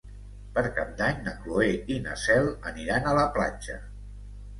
Per 0.53 0.61
Cap 0.77 0.93
d'Any 1.01 1.19
na 1.27 1.33
Cloè 1.43 1.67
i 1.95 1.97
na 2.05 2.15
Cel 2.21 2.49
aniran 2.71 3.07
a 3.11 3.13
la 3.19 3.27
platja. 3.37 3.77